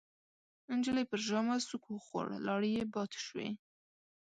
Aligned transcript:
نجلۍ 0.77 1.05
پر 1.09 1.19
ژامه 1.27 1.55
سوک 1.67 1.83
وخوړ، 1.91 2.27
لاړې 2.47 2.69
يې 2.77 2.83
باد 2.93 3.11
شوې. 3.25 3.49